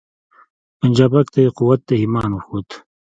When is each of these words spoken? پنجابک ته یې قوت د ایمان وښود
پنجابک 0.79 1.27
ته 1.33 1.39
یې 1.45 1.49
قوت 1.57 1.81
د 1.87 1.89
ایمان 2.01 2.29
وښود 2.33 2.67